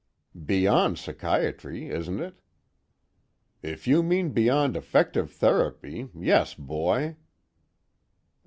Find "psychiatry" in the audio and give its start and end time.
0.97-1.89